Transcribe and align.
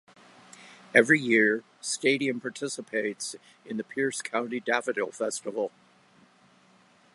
Every 0.95 1.19
year, 1.21 1.63
Stadium 1.79 2.39
participates 2.39 3.35
in 3.63 3.77
the 3.77 3.83
Pierce 3.83 4.23
County 4.23 4.59
Daffodil 4.59 5.11
Festival. 5.11 5.71